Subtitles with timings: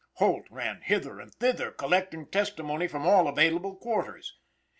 [0.13, 4.35] Holt ran hither and thither collecting testimony from all available quarters.